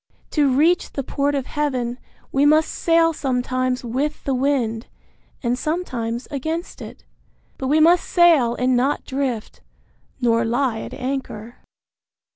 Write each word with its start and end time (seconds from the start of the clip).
To 0.31 0.51
reach 0.51 0.93
the 0.93 1.03
port 1.03 1.35
of 1.35 1.45
Heaven 1.45 1.99
we 2.31 2.43
must 2.43 2.71
sail 2.71 3.13
sometimes 3.13 3.83
with 3.85 4.23
the 4.23 4.33
wind, 4.33 4.87
and 5.43 5.59
sometimes 5.59 6.27
against 6.31 6.81
it; 6.81 7.05
but 7.59 7.67
we 7.67 7.79
must 7.79 8.09
sail 8.09 8.55
and 8.55 8.75
not 8.75 9.05
drift, 9.05 9.61
nor 10.19 10.43
lie 10.43 10.79
at 10.79 10.95
anchor. 10.95 11.57